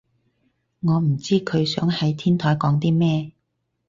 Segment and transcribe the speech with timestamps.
[0.79, 3.33] 我唔知佢想喺天台講啲咩